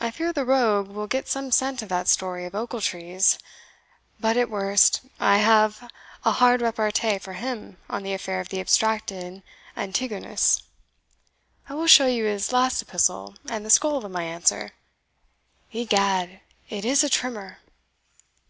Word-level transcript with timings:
I 0.00 0.10
fear 0.10 0.32
the 0.32 0.46
rogue 0.46 0.88
will 0.88 1.06
get 1.06 1.28
some 1.28 1.52
scent 1.52 1.82
of 1.82 1.90
that 1.90 2.08
story 2.08 2.46
of 2.46 2.54
Ochiltree's 2.54 3.38
but 4.18 4.38
at 4.38 4.48
worst, 4.48 5.02
I 5.20 5.36
have 5.36 5.90
a 6.24 6.32
hard 6.32 6.62
repartee 6.62 7.18
for 7.18 7.34
him 7.34 7.76
on 7.90 8.04
the 8.04 8.14
affair 8.14 8.40
of 8.40 8.48
the 8.48 8.58
abstracted 8.58 9.42
Antigonus 9.76 10.62
I 11.68 11.74
will 11.74 11.86
show 11.88 12.06
you 12.06 12.24
his 12.24 12.52
last 12.52 12.80
epistle 12.80 13.34
and 13.46 13.66
the 13.66 13.68
scroll 13.68 14.02
of 14.02 14.10
my 14.10 14.22
answer 14.24 14.70
egad, 15.72 16.40
it 16.70 16.86
is 16.86 17.04
a 17.04 17.10
trimmer!" 17.10 17.58